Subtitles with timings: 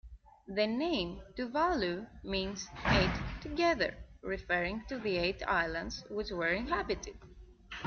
[0.47, 7.13] The name "Tuvalu" means "eight together", referring to the eight islands which were inhabited.